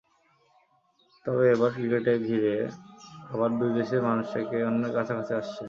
[1.25, 2.55] তবে এবার ক্রিকেট ঘিরে
[3.31, 5.59] আবার দুই দেশের মানুষ একে অন্যের কাছাকাছি আসছে।